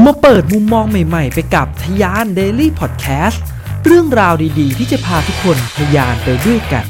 [0.00, 3.38] มาเปิดมุมมองใหม่ๆ ไปกับทยาน Daily Podcast
[3.84, 6.86] เรื่องราวดีๆ ที่จะพาทุกคนทยานไปด้วยกัน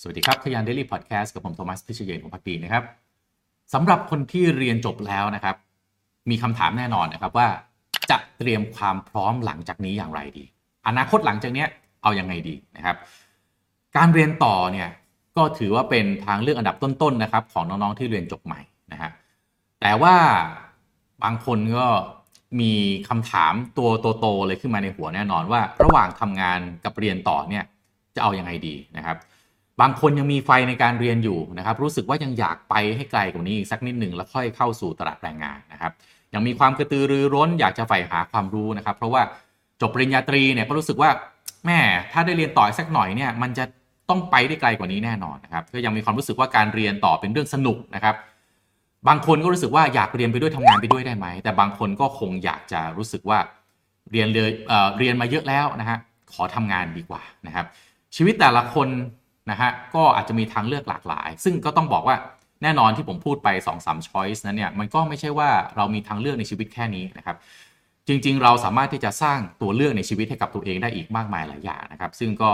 [0.00, 2.84] สวัสดีครับทยาน Daily Podcast กับผมโทมัสพิชเยนของพักดีนะครับ
[3.74, 5.56] สำหรับคนที่เรียนจบแล้วนะครับ
[6.30, 7.48] มีคำถามแน่นอนนะครับว่า
[8.10, 10.44] จะเตรียมความพร้อมหลังจากนี้อย่างไรดี
[10.88, 11.64] อนาคตหลังจากนี้
[12.02, 12.96] เอายังไงดีนะครับ
[13.96, 14.88] การเรียนต่อเนี่ย
[15.36, 18.60] ก็ถือว่าเป็นทางเลือกอันดับต้นๆนะครับ ของน้องๆที่เรียนจบใหม่
[18.92, 19.10] นะฮะ
[19.80, 20.16] แต่ว่า
[21.22, 21.88] บางคนก็
[22.60, 22.72] มี
[23.08, 27.64] คำถามตัวโตๆเลยขึ้นมาในหัวแน่นอนว่า ระหว่างทำงานกับเรียนต่อเนี่ย
[28.14, 29.16] จะเอายังไงดีนะครับ
[29.80, 35.92] บางคนยังมีไฟในการเรียนอยู่นะครับ รู้สึกว่ายังอยากไปให้ไกลกว่านี้อีกสักนิดหนึ่งแล้วค่อยเข้าสู่ตลาดแรงงานนะครับ
[36.34, 39.22] ยังมีความกระตือรือร้นอยากจะใฝ่หาความรู้นะครับ เพราะว่า
[39.80, 41.10] จบปริญญาตรีเนี่ยก็รู้สึกว่า
[41.66, 41.78] แม่
[42.12, 43.64] ถ้าได้เรียนต่อสักหน่อยเนี่ยมันจะ
[44.08, 48.14] ต้องไปได้ไกลกว่านี้แน่นอนนะครับก็ยังมีความรู้สึกว่าการเรียนต่อเป็นเรื่องสนุกนะครับ
[49.08, 53.38] บางคนก็รู้สึกว่าอยากเรียนไปด้วยทำงานไปด้วยได้ไหม แต่บางคนก็คงอยากจะรู้สึกว่า
[54.12, 55.98] เรียนเลยเเรียนมาเยอะแล้วนะฮะ
[56.32, 57.66] ขอทำงานดีกว่านะครับ
[58.16, 58.88] ชีวิตแต่ละคน
[59.50, 62.16] นะฮะก็อาจจะมีทางเลือกหลากหลาย ซึ่งก็ต้องบอกว่า
[62.62, 67.36] แน่นอนที่ผมพูดไป2อสามช้อยส์นั้นเนี่ยมันก็ไม่ใช่ว่าเรามีทางเลือกในชีวิตแค่นี้นะครับ
[68.08, 72.52] จริง ๆ เราสามารถที่จะสร้างตัวเลือกในชีวิตให้กับตัวเองได้อีกมากมายหลายอย่างนะครับ ซึ่งก็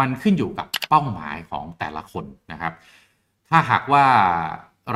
[0.00, 2.72] มันขึ้นอยู่กับเป้าหมายของแต่ละคนนะครับ
[3.48, 4.04] ถ้าหากว่า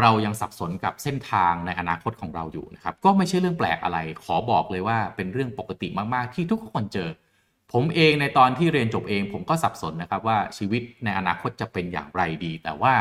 [0.00, 7.08] เรายังสับสนกับเส้นทางในอนาคตของเราอยู่นะครับ ก็ไม่ใช่เรื่องแปลกอะไร ขอบอกเลยว่าเป็นเรื่องปกติมาก ๆ ที่ทุกคนเจอ
[7.72, 12.92] ผมเองในตอนที่เรียนจบเอง ผมก็สับสนนะครับว่าชีวิตในอนาคตจะเป็นอย่างไรดี แต่ว่า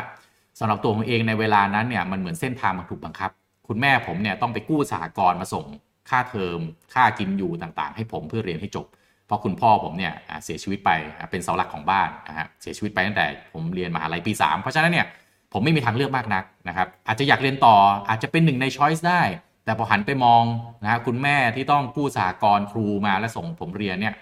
[0.60, 3.32] สำหรับตัวผมเองในเวลานั้นเนี่ยมันเหมือนเส้นทางมันถูกบังคับ
[3.68, 5.66] คุณแม่ผมเนี่ยต้องไปกู้สหกรณ์มาส่ง
[6.10, 6.60] ค่าเทอม
[6.94, 8.88] ค่ากินอยู่ต่างๆ ให้ผมเพื่อเรียนให้จบ
[9.26, 10.92] เพราะคุณพ่อผมเนี่ยเสียชีวิตไป
[11.32, 15.08] เป็นเสาหลักของบ้านนะฮะเสียชีวิตไปตั้งแต่ผมเรียนมหาลัยปี 3 เพราะฉะนั้นเนี่ย
[15.54, 17.76] ผมไม่มีทางเลือกมากนักนะครับ อาจจะอยากเรียนต่อ
[18.10, 19.22] อาจจะเป็นหนึ่งในช้อยส์ได้
[19.66, 20.44] แต่พอหันไปมอง
[20.84, 24.14] นะฮะคุณแม่ที่ต้องกู้สหกรครูมาและส่งผมเรียนเนี่ย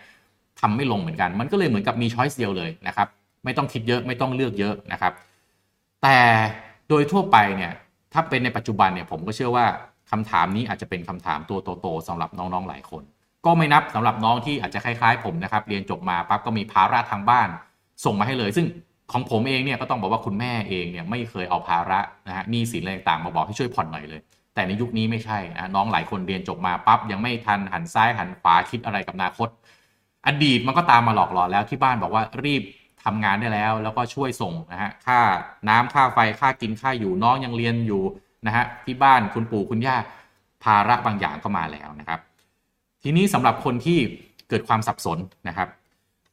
[0.60, 3.08] ทำไม่ลงเหมือนกัน มันก็เลยเหมือนกับมีช้อยส์เดียวเลยนะครับ
[3.46, 5.14] ไม่ต้องคิดเยอะไม่ต้องเลือกเยอะนะครับ
[6.04, 6.18] แต่
[6.90, 7.72] โดยทั่วไปเนี่ย
[8.14, 9.66] ถ้าเป็นในปัจจุบันเนี่ยผมก็เชื่อว่า
[10.12, 13.04] คำถามนี้อาจจะเป็นคำถามตัวโตๆสำหรับน้องๆหลายคน
[13.46, 17.48] ก็ไม่นับสำหรับน้องที่อาจจะคล้ายๆ ผมนะครับ เรียนจบมาปั๊บก็มีภาระทางบ้าน
[18.06, 18.66] ส่งมาให้เลย ซึ่ง
[19.12, 24.22] ของผมเองเนี่ยก็ต้องบอกว่าคุณแม่เองเนี่ยไม่เคยเอาภาระนะฮะหนี้สินอะไรต่างมาบอกให้ช่วยผ่อนหน่อยเลย
[24.54, 29.50] แต่ในยุคนี้ไม่ใช่นะน้องหลายคนเรียนจบมาปั๊บยังไม่ทันหันซ้ายหันขวาคิดอะไรกับอนาคต
[30.28, 32.64] อดีตมันก็ตามมาหลอกหลอนแล้วที่บ้านบอกว่ารีบ
[33.04, 35.20] ทำงานได้แล้ว แล้วก็ช่วยส่งนะฮะค่า
[35.70, 38.04] น้ำค่าไฟค่ากินค่าอยู่น้องยังเรียนอยู่
[38.46, 39.96] นะฮะที่บ้านคุณปู่คุณย่า
[40.64, 42.20] ภาระบางอย่างก็มาแล้วนะครับ
[43.04, 44.00] ทีนี้สำหรับคนที่
[44.50, 45.18] เกิดความสับสน
[45.48, 45.68] นะครับ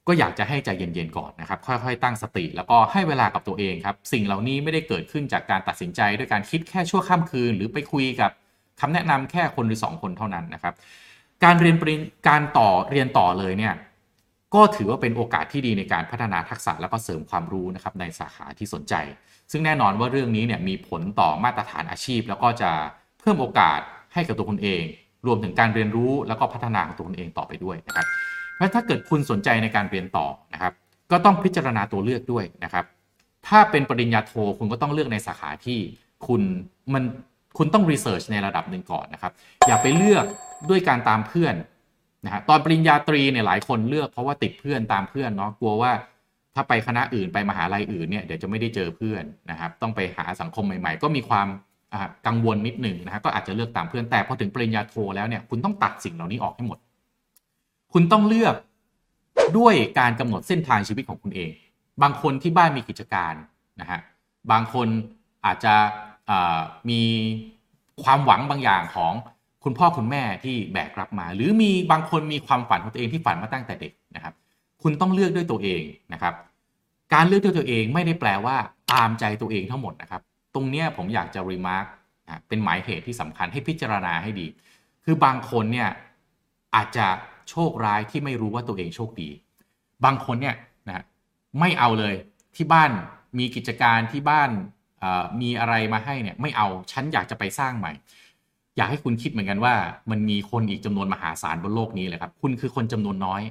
[0.09, 8.31] ก็อยากจะให้ใจเย็นๆก่อนนะครับ ค่อยๆ ตั้งสติ แล้วก็ให้เวลากับตัวเองครับ สิ่งเหล่านี้ไม่ได้เกิดขึ้นจากการตัดสินใจด้วยการคิดแค่ชั่วข้ามคืน หรือไปคุยกับ
[8.81, 10.75] คำแนะนำแค่คนหรือ 2 คนเท่านั้นนะครับ
[11.45, 13.75] การเรียนปริญการต่อเรียนต่อเลยเนี่ย
[14.55, 18.95] ก็ถือว่าเป็นโอกาสที่ดีในการพัฒนาทักษะแล้วก็เสริมความรู้นะครับในสาขาที่สนใจ
[19.51, 22.71] ซึ่งแน่นอนว่าเรื่องนี้เนี่ยมีผลต่อมาตรฐานอาชีพ แล้วก็จะ
[23.21, 23.81] เพิ่มโอกาส
[24.15, 24.83] ให้กับตัวคุณเอง
[25.27, 28.07] รวมถึงการเรียนรู้แล้วก็พัฒนาของตัวคุณเองต่อไปด้วยนะครับ
[28.57, 30.73] เพราะถ้าเกิดคุณสนใจในการเรียนต่อนะครับ
[31.11, 32.85] ก็ต้องพิจารณาตัวเลือกด้วยนะครับ
[33.49, 35.79] ถ้าเป็นปริญญาโทคุณก็ต้องเลือกในสาขาที่
[36.27, 36.43] คุณ
[36.95, 37.05] มัน
[37.59, 39.33] คุณต้องรีเสิร์ชในระดับหนึ่งก่อนนะครับ
[39.67, 40.25] อย่าไปเลือก
[40.71, 41.55] ด้วยการตามเพื่อน
[42.25, 45.93] นะฮะตอนปริญญาตรีเนี่ยหลายคนเลือกเพราะว่าติดเพื่อนตามเพื่อนเนาะกลัวว่า
[46.55, 51.49] ถ้าไปคณะอื่นไปมหาลัยอื่นเนี่ยเดี๋ยวจะไม่ได้เจอเพื่อนนะครับ ต้องไปหาสังคมใหม่ ๆ ก็มีความ
[52.27, 56.79] กังวลนิดหนึ่งนะฮะก็อาจจะเลือกตามเพื่อนแต่พอถึงปริญญาโทแล้วเนี่ยคุณต้องตัดสิ่งเหล่านี้ออกให้หมด
[57.93, 58.55] คุณต้องเลือก
[59.59, 61.53] ด้วยการกำหนดเส้นทางชีวิตของคุณเอง
[62.03, 63.35] บางคนที่บ้านมีกิจการ
[63.81, 64.01] นะฮะ
[64.51, 64.89] บางคน
[65.47, 65.75] อาจจะ
[66.91, 67.03] มี
[68.03, 69.13] ความหวังบางอย่างของ
[69.65, 74.35] คุณพ่อคุณแม่ที่แบกรับมา หรือมีบางคนมีความฝันของตัวเองที่ฝันมาตั้งแต่เด็กนะครับ
[74.83, 75.83] คุณต้องเลือกด้วยตัวเอง
[76.13, 76.35] นะครับ
[77.15, 78.57] การเลือกด้วยตัวเองไม่ได้แปลว่า
[78.93, 80.23] ตามใจตัวเองทั้งหมดนะครับ
[80.55, 81.87] ตรงนี้ผมอยากจะ remark
[82.49, 84.47] เป็นหมายเหตุที่สำคัญให้พิจารณาให้ดี
[85.05, 85.91] คือบางคนเนี่ย
[86.75, 87.07] อาจจะ
[87.51, 89.29] โชคร้ายที่ไม่รู้ว่าตัวเองโชคดี
[90.05, 90.57] บางคนเนี่ย
[90.89, 91.05] นะ
[91.61, 92.15] ไม่เอาเลย
[92.57, 92.91] ที่บ้าน
[93.39, 94.51] มีกิจการที่บ้าน
[95.41, 97.93] มีอะไรมาให้เนี่ยไม่เอาฉันอยากจะไปสร้างใหม่
[98.77, 99.75] อยากให้คุณคิดเหมือนกันว่า
[100.11, 103.43] มันมีคนอีกจำนวนมหาศาลบนโลกนี้เลยครับ คุณคือคนจำนวนน้อย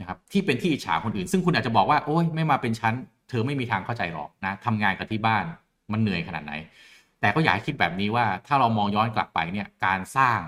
[0.00, 2.94] นะครับที่เป็นที่อิจฉาคนอื่น ซึ่งคุณอาจจะบอกว่าโอ๊ยไม่มาเป็นชั้น
[3.28, 5.44] เธอไม่มีทางเข้าใจหรอกนะทำงานกับที่บ้าน
[5.92, 6.52] มันเหนื่อยขนาดไหน
[7.20, 10.38] แต่ก็อยากให้คิดแบบนี้ว่าถ้าเรามองย้อนกลับไปเนี่ยการสร้าง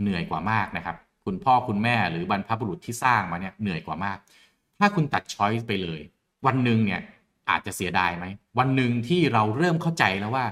[0.00, 0.96] เหนื่อยกว่ามากนะครับ
[1.28, 4.18] คุณพ่อคุณแม่หรือบรรพบุรุษที่สร้างมาเนี่ยเหนื่อยกว่ามาก
[4.78, 6.00] ถ้าคุณตัดช้อยส์ไปเลย
[6.46, 7.00] วันหนึ่งเนี่ย
[7.50, 8.24] อาจจะเสียดายไหม
[8.58, 10.44] วันหนึ่งที่เราเริ่มเข้าใจแล้วว่า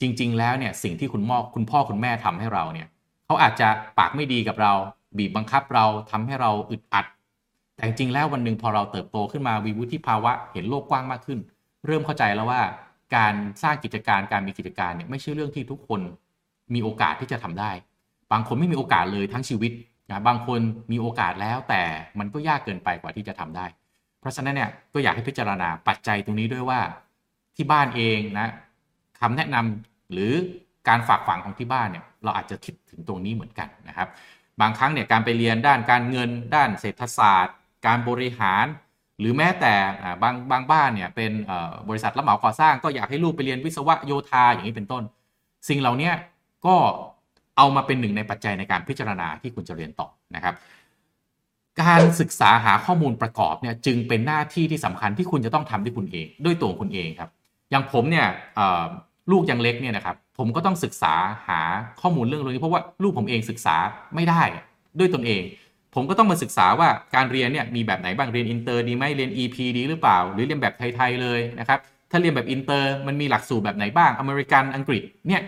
[0.00, 2.86] จริง ๆ แล้วเนี่ยสิ่งที่คุณพ่อคุณพ่อคุณแม่ทำให้เราเนี่ย
[3.26, 4.72] เขาอาจจะปากไม่ดีกับเรา
[5.18, 7.06] บีบบังคับเราทำให้เราอึดอัด
[7.74, 11.38] แต่จริงแล้ววันหนึ่งพอเราเติบโตขึ้นมาวิวุฒิภาวะเห็นโลกกว้างมากขึ้น
[11.86, 12.60] เริ่มเข้าใจแล้วว่า
[13.16, 16.00] การสร้างกิจการการมีกิจการเนี่ยไม่ใช่เรื่องที่ทุกคน
[16.74, 17.70] มีโอกาสที่จะทำได้
[18.32, 19.72] บางคนไม่มีโอกาสเลยทั้งชีวิต
[20.10, 20.60] นะบางคน
[20.92, 21.82] มีโอกาสแล้วแต่
[22.18, 23.66] มันก็ยากเกินไปกว่าที่จะทำได้
[24.20, 26.80] เพราะฉะนั้นเนี่ยก็อยากให้พิจารณาปัจจัยตรงนี้ด้วยว่า
[27.56, 28.48] ที่บ้านเองนะ
[29.20, 30.32] คำแนะนำหรือ
[30.88, 34.08] การฝากฝังของที่บ้านเนี่ยเราอาจจะคิดถึงตรงนี้เหมือนกันนะครับ
[34.60, 37.56] บางครั้งเนี่ยการไปเรียนด้านการเงิน ด้านเศรษฐศาสตร์
[37.86, 38.66] การบริหาร
[39.20, 39.74] หรือแม้แต่
[40.22, 41.32] บางบางบ้านเนี่ยเป็น
[41.88, 45.02] บริษัทรับเหมาก่อสร้าง ก็อยากให้ลูกไปเรียนวิศวะโยธาอย่างนี้เป็นต้น
[45.68, 46.10] สิ่งเหล่านี้
[46.66, 46.76] ก็
[47.56, 50.54] เอามาเป็นหนึ่งในปัจจัยในการพิจารณาที่คุณจะเรียนต่อนะครับ
[51.82, 57.30] การศึกษาหาข้อมูลประกอบเนี่ยจึงเป็นหน้าที่ที่สำคัญที่คุณจะต้องทำด้วยคุณเอง ด้วยตัวคุณเองครับ
[57.70, 58.26] อย่างผมเนี่ย
[59.30, 61.14] ลูกยังเล็กเนี่ยนะครับ ผมก็ต้องศึกษา
[61.48, 61.60] หา
[62.00, 63.76] ข้อมูลเรื่องนี้เพราะว่าลูกผมเองศึกษา
[64.14, 64.42] ไม่ได้
[64.98, 65.42] ด้วยตนเอง
[65.94, 71.78] ผมก็ต้องมาศึกษาว่าการเรียนเนี่ยมีแบบไหนบ้างเรียนอินเตอร์ดีไหมเรียน EP ดีหรือเปล่า หรือเรียนแบบไทยๆเลยนะครับ
[72.10, 75.42] ถ้าเรียนแบบอินเตอร์มันมีหลักสูตรแบบไหนบ้างอเมริกันอังกฤษเนี่ย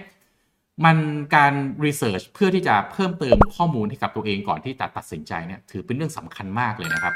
[0.85, 0.97] มัน
[1.37, 1.53] การ
[1.85, 7.15] research เพื่อที่จะเพิ่มเติมข้อมูลให้กับตัวเองก่อนที่จะตัดสินใจเนี่ยถือเป็นเรื่องสำคัญมากเลยนะครับ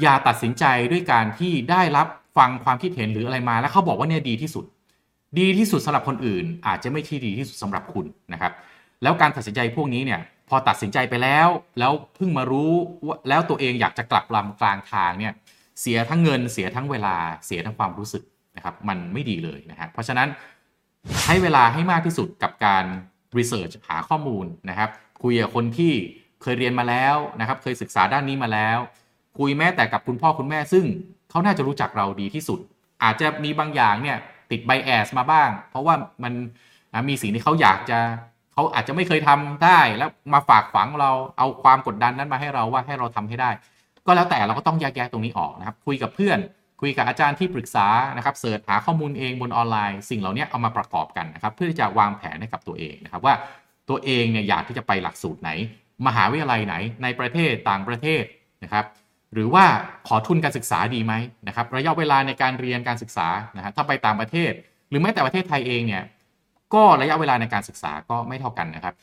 [0.00, 2.06] อย่าตัดสินใจด้วยการที่ได้รับ
[2.38, 4.64] ฟังความคิดเห็นหรืออะไรมา แล้วเขาบอกว่าเนี่ยดีที่สุด
[5.38, 8.52] ดีที่สุดสำหรับคนอื่น อาจจะไม่ที่ดีที่สุดสำหรับคุณนะครับ
[9.02, 11.48] แล้วการตัดสินใจพวกนี้เนี่ยพอตัดสินใจไปแล้ว
[11.78, 12.72] แล้วเพิ่งมารู้
[13.06, 15.32] ว่าแล้วตัวเองอยากจะกลับลำกลางทางเนี่ย
[15.80, 17.16] เสียทั้งเงินเสียทั้งเวลา
[17.46, 18.22] เสียทั้งความรู้สึก
[18.56, 20.28] นะครับมันไม่ดีเลยนะฮะเพราะฉะนั้น
[21.22, 22.84] ใช้เวลาให้มากที่สุดกับการ
[23.38, 24.90] รีเสิร์ชหาข้อมูลนะครับ
[25.22, 25.92] คุยกับคนที่
[26.42, 28.78] เคยเรียนมาแล้วนะครับ เคยศึกษาด้านนี้มาแล้ว
[29.38, 30.84] คุยแม้แต่กับคุณพ่อคุณแม่ ซึ่ง
[31.30, 32.60] เขาน่าจะรู้จักเราดีที่สุด
[33.02, 34.16] อาจจะมีบางอย่างเนี่ย
[34.50, 36.32] ติดไบแอสมาบ้าง เพราะว่ามัน
[37.08, 37.98] มีสิ่งที่เขาอยากจะ
[38.52, 43.50] เขาอาจจะไม่เคยทำได้แล้วมาฝากฝังเราเอาความกดดันนั้นมาให้เราว่าให้เราทำให้ได้
[44.06, 46.38] ก็แล้วแต่เราก็ต้องแยกแยะตรงนี้ออกนะครับ คุยกับเพื่อน
[46.84, 47.86] คุยกับอาจารย์ที่ปรึกษา
[48.16, 53.34] นะครับเสิร์ชหาข้อมูลเองบนออนไลน์ สิ่งเหล่านี้เอามาประกอบกันนะครับเพื่อที่จะวางแผนให้กับตัวเองนะครับว่า
[53.88, 55.50] ตัวเองเนี่ยอยากที่จะไปหลักสูตรไหน
[56.06, 58.24] มหาวิทยาลัยไหนในประเทศต่างประเทศ
[58.64, 58.84] นะครับ
[59.32, 59.64] หรือว่า
[60.08, 61.14] ขอทุนการศึกษาดีไหม
[61.48, 64.52] นะครับระยะเวลาในการเรียนการศึกษานะฮะถ้าไปต่างประเทศ
[64.88, 66.04] หรือแม้แต่ประเทศไทยเองเนี่ย
[66.74, 68.94] ก็ระยะเวลาในการศึกษาก็ไม่เท่ากันนะครับ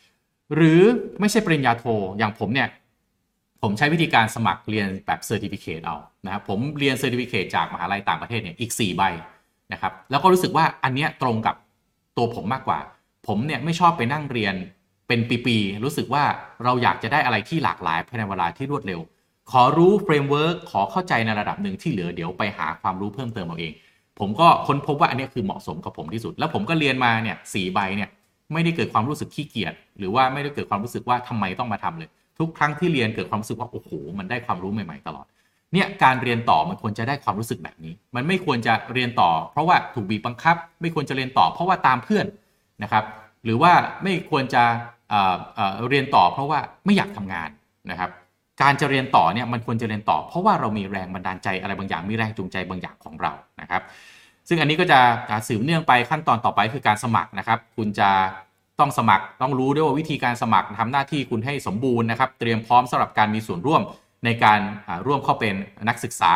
[0.55, 0.81] หรือ
[1.19, 1.85] ไม่ใช่ปริญญาโท
[2.17, 2.67] อย่างผมเนี่ย
[3.61, 9.03] ผมใช้วิธีการสมัครเรียนแบบ certificate เอานะครับผมเรียน certificate จากมหาลัยต่างประเทศเนี่ยอีก 4 ใบ
[9.73, 11.55] นะครับแล้วก็รู้สึกว่าอันเนี้ยตรงกับ
[12.17, 12.79] ตัวผมมากกว่า
[13.27, 14.55] ผมเนี่ยไม่ชอบไปนั่งเรียน
[15.07, 16.23] เป็นปีๆรู้สึกว่า
[16.63, 18.99] เราอยากจะได้อะไรที่หลากหลายภายในเวลาที่รวดเร็ว
[19.51, 23.73] ขอรู้ framework ขอเข้าใจในระดับหนึ่งที่เหลือเดี๋ยวไปหาความรู้เพิ่มเติมเอาเอง
[24.19, 28.09] ผมก็ค้นพบว่าอันนี้คือเหมาะสมกับผมที่สุด แล้วผมก็เรียนมาเนี่ยสี่ใบเนี่ย
[28.53, 32.09] ไม่ได้เกิดความรู้สึกขี้เกียจหรือว่าไม่ได้เกิดความรู้สึกว่าทำไมต้องมาทำเลย
[32.41, 35.25] ทุกครั้งที่เรียนเกิดความรู้สึกว่าโอ้โหมันได้ความรู้ใหม่ ๆ ตลอด
[35.73, 42.25] เนี่ยการเรียนต่อมันควรจะได้ความรู้สึกแบบนี้ มันไม่ควรจะเรียนต่อ เพราะว่าถูกบีบบังคับ ไม่ควรจะเรียนต่อ เพราะว่าตามเพื่อน
[42.83, 43.03] นะครับ
[43.45, 43.71] หรือว่า
[44.03, 44.63] ไม่ควรจะ
[45.89, 47.49] เรียนต่อ เพราะว่าไม่อยากทำงาน
[47.91, 48.09] นะครับ
[48.61, 53.81] การจะเรียนต่อเนี่ยมันควรจะเรียนต่อ เพราะว่าเรามีแรงบันดาลใจอะไรบางอย่างมีแรงจูงใจบางอย่างของเรานะครับ
[54.47, 54.99] ซึ่งอันนี้ก็จะ
[55.47, 58.09] สืบเนื่องไปขั้นตอนต่อไปคือการสมัครนะครับ คุณจะ
[58.81, 63.81] ต้องสมัครต้องรู้ด้วยว่าวิธีการสมัครทำหน้าที่คุณให้สมบูรณ์นะครับ เตรียมพร้อมสำหรับการมีส่วนร่วม
[64.25, 64.59] ในการ
[65.05, 65.55] ร่วมเข้าเป็น
[65.89, 66.33] นักศึกษา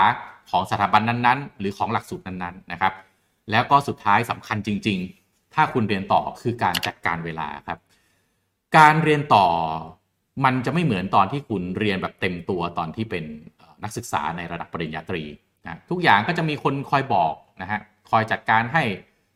[0.49, 2.93] ของสถาบันนั้นๆ หรือของหลักสูตรนั้นๆนะครับ
[3.51, 7.79] แล้วก็สุดท้ายสำคัญจริง ๆ ถ้าคุณเรียนต่อคือการจัดการเวลาครับ
[8.77, 9.45] การเรียนต่อ
[10.45, 13.23] มันจะไม่เหมือนตอนที่คุณเรียนแบบเต็มตัวตอนที่เป็น
[13.83, 15.23] นักศึกษาในระดับปริญญาตรี
[15.63, 18.83] นะทุกอย่างก็จะมีคนคอยบอกนะฮะคอยจัดการให้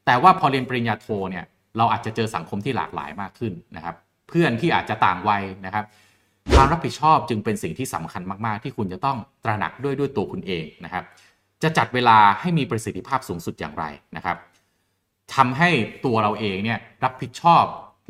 [0.06, 1.46] แต่ว่าพอเรียนปริญญาโทเนี่ย
[1.80, 3.96] เราอาจจะเจอสังคมที่หลากหลายมากขึ้นนะครับ
[4.30, 5.86] เพื่อนที่อาจจะต่างวัยนะครับ
[6.56, 11.04] ความรับผิดชอบจึงเป็นสิ่งที่สำคัญมาก ๆ ที่คุณจะต้องตระหนักด้วยด้วยตัวคุณเองนะครับ
[11.64, 14.38] จะจัดเวลาให้มีประสิทธิภาพสูงสุดอย่างไรนะครับ
[15.36, 15.70] ทำให้
[16.06, 17.64] ตัวเราเองเนี่ยรับผิดชอบ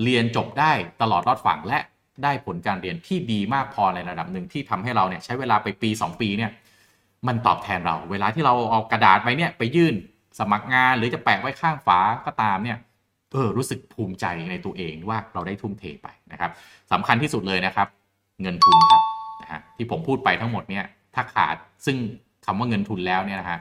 [0.04, 0.72] เรียนจบได้
[1.02, 1.80] ตลอดรอดฝั่งและ
[2.24, 6.52] ได้ผลการเรียนที่ดีมากพอในระดับหนึ่งที่ทำให้เราเนี่ยใช้เวลาไปปี 2 ปีเนี่ย
[7.28, 9.96] มันตอบแทนเรา เวลาที่เราเอากระดาษไปเนี่ยไปยื่น
[10.40, 12.78] สมัครงานหรือจะแปะไว้ข้างฝาก็ตามเนี่ย
[13.32, 16.52] เออรู้สึกภูมิใจในตัวเองว่าเราได้ทุ่มเทไปนะครับ
[16.92, 17.88] สำคัญที่สุดเลยนะครับ
[18.42, 19.02] เงินทุนครับ
[19.42, 21.56] นะฮะที่ผมพูดไปทั้งหมดเนี่ยถ้าขาด
[21.86, 21.98] ซึ่ง
[22.46, 23.60] คำว่าเงินทุนแล้วเนี่ยนะฮะ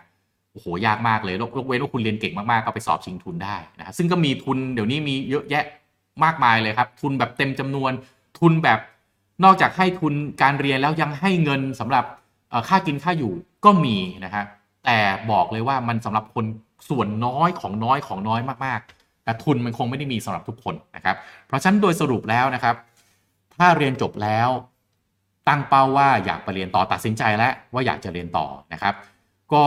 [0.53, 5.65] โอ้โหยากมากเลยยกเว้นว่าคุณเรียนเก่งมากๆก็ไปสอบชิงทุนได้นะฮะซึ่งก็มีทุนเดี๋ยวนี้มีเยอะแยะ
[6.25, 7.93] มากมายเลยครับ ทุนแบบเต็มจำนวน
[8.41, 8.79] ทุนแบบ
[9.45, 12.05] นอกจากให้ทุนการเรียนแล้วยังให้เงินสำหรับ
[12.69, 13.33] ค่ากินค่าอยู่
[13.65, 14.45] ก็มีนะฮะ
[14.85, 14.99] แต่
[15.31, 16.45] บอกเลยว่ามันสำหรับคน
[16.89, 18.98] ส่วนน้อยของน้อยของน้อยมากๆ
[19.29, 21.17] แต่ทุนมันคงไม่ได้มีสำหรับทุกคนนะครับ
[21.47, 22.77] เพราะฉะนั้นโดยสรุปแล้วนะครับ
[23.57, 24.49] ถ้าเรียนจบแล้ว
[25.49, 28.95] ตั้งเป้าว่าอยากไปเรียนต่อตัดสินใจแล้วว่าอยากจะเรียนต่อนะครับ
[29.53, 29.65] ก็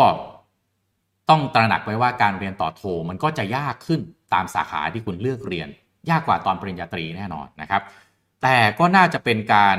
[1.30, 4.00] ต้องตระหนักไว้ว่าการเรียนต่อโท มันก็จะยากขึ้น
[4.34, 5.68] ตามสาขาที่คุณเลือกเรียน
[6.10, 7.82] ยากกว่าตอนปริญญาตรีแน่นอนนะครับ
[8.41, 9.77] แต่ก็น่าจะเป็นการ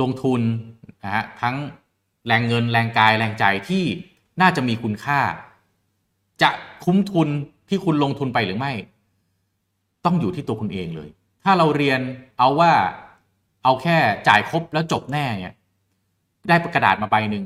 [0.00, 0.40] ลงทุน
[1.04, 1.56] นะฮะทั้ง
[2.26, 3.84] แรงเงินแรงกายแรงใจที่
[4.40, 5.20] น่าจะมีคุณค่า
[6.42, 6.50] จะ
[6.84, 7.28] คุ้มทุน
[7.68, 8.72] ที่คุณลงทุนไปหรือไม่
[10.04, 11.08] ต้องอยู่ที่ตัวคุณเองเลย
[11.44, 12.00] ถ้าเราเรียน
[12.38, 12.72] เอาว่า
[13.64, 13.96] เอาแค่
[14.28, 15.56] จ่ายครบแล้วจบแน่เนี่ย
[16.48, 17.44] ได้กระดาษมาใบหนึ่ง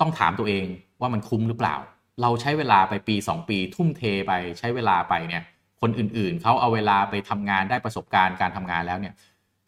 [0.00, 0.66] ต้องถามตัวเอง
[1.00, 1.76] ว่ามันคุ้มหรือเปล่า
[2.22, 5.42] เราใช้เวลาไปปี 2 ปีทุ่มเทไปใช้เวลาไปเนี่ย
[5.80, 9.14] คนอื่นๆ เขาเอาเวลาไปทำงานได้ประสบการณ์การทำงานแล้วเนี่ย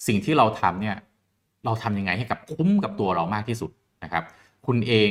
[0.06, 0.97] สิ่งที่เราทำเนี่ย
[1.64, 3.71] เราทำยังไงให้กับคุ้มกับตัวเรามากที่สุด
[4.04, 4.25] นะครับ
[4.66, 5.11] คุณเอง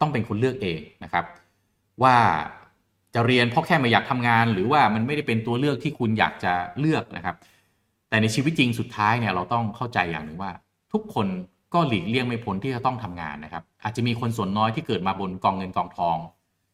[0.00, 1.24] ต้องเป็นคนเลือกเองนะครับ
[2.02, 2.16] ว่า
[3.14, 7.36] จะเรียนเพราะแค่ไม่อยากทำงาน หรือว่ามันไม่ได้เป็นตัวเลือกที่คุณอยากจะเลือกนะครับ
[8.08, 10.52] แต่ในชีวิตจริงสุดท้ายเนี่ยเราต้องเข้าใจอย่างหนึ่งว่า
[10.92, 11.26] ทุกคน
[11.74, 16.16] ก็หลีกเลี่ยงไม่พ้นที่จะต้องทำงานนะครับ อาจจะมีคนส่วนน้อยที่เกิดมาบนกองเงินกองทอง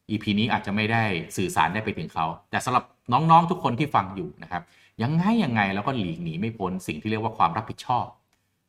[0.09, 1.03] EP นี้อาจจะไม่ได้
[1.37, 2.83] สื่อสารได้ไปถึงเขา แต่สำหรับ
[3.13, 4.63] น้องๆทุกคนที่ฟังอยู่นะครับ
[5.01, 8.05] ยังไงยังไงแล้วก็หลีกหนีไม่พ้นสิ่งที่เรียกว่าความรับผิดชอบ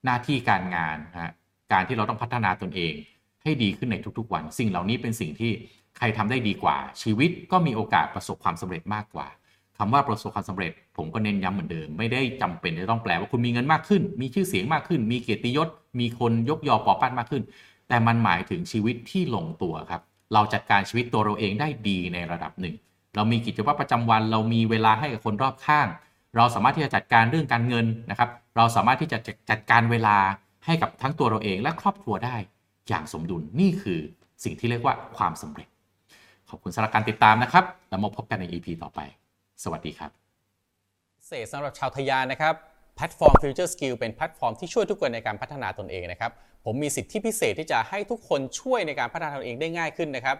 [0.04, 1.32] หน้าที่การงานนะฮะ
[1.72, 2.94] การที่เราต้องพัฒนาตนเอง
[3.42, 5.52] ให้ดีขึ้นในทุกๆวัน สิ่งเหล่านี้เป็นสิ่งที่
[5.98, 9.26] ใครทำได้ดีกว่า ชีวิตก็มีโอกาสประสบความสำเร็จมากกว่า
[9.78, 15.68] คำว่าประสบความสำเร็จ ผมก็เน้นย้ำเหมือนเดิม ไม่ได้จำเป็นจะต้องแปลว่าคุณมีเงินมากขึ้น มีชื่อเสียงมากขึ้น มีเกียรติยศ
[16.00, 17.42] มีคนยกยอปอปั้นมากขึ้น
[17.88, 20.02] แต่มันหมายถึงชีวิตที่ลงตัวครับ
[20.34, 22.74] เราจัดการชีวิตตัวเราเองได้ดีในระดับหนึ่ง
[23.16, 25.88] เรามีกิจวัตรประจำวัน เรามีเวลาให้กับคนรอบข้าง
[26.36, 29.18] เราสามารถที่จะจัดการเรื่องการเงินนะครับ เราสามารถที่จะ
[29.50, 30.16] จัดการเวลา
[30.66, 32.36] ให้กับทั้งตัวเราเองและครอบครัวได้
[32.88, 34.00] อย่างสมดุลนี่คือ
[34.44, 35.68] สิ่งที่เรียกว่าความสำเร็จ
[36.52, 39.00] ขอบคุณสำหรับการติดตามนะครับแล้วมาพบกันใน EP ต่อไป
[39.62, 40.10] สวัสดีครับ
[41.18, 42.54] พิเศษสำหรับชาวทะยานนะครับ
[42.96, 46.30] แพลตฟอร์ม Future Skill เป็นแพลตฟอร์มที่ช่วยทุกคนในการพัฒนาตนเองนะครับ
[46.64, 50.36] ผมมีสิทธิพิเศษที่จะให้ทุกคนช่วยในการพัฒนาตนเองได้ง่ายขึ้นนะครับ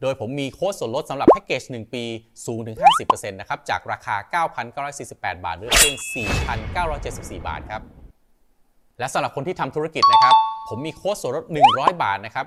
[0.00, 2.04] โดยผมมีโค้ดส่วนลดสำหรับแพ็กเกจ 1 ปี
[2.46, 4.44] สูงถึง 50%นะครับ จากราคา
[4.80, 5.96] 9,948 บาทเหลือเพียง
[6.76, 7.82] 4,974 บาทครับ
[8.98, 10.34] และสำหรับคนที่ทำธุรกิจนะครับ
[10.68, 12.46] ผมมีโค้ดส่วนลด 100 บาทนะครับ